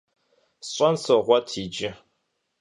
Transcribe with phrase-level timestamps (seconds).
[0.67, 1.89] СщӀэн согъуэт иджы.